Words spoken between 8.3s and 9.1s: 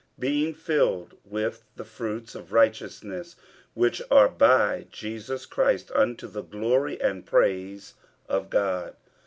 God.